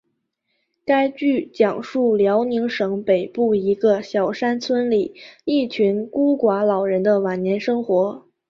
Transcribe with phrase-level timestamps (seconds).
[0.83, 5.13] 该剧讲述辽宁省北部一个小山村里
[5.45, 8.25] 一群孤寡老人的晚年生活。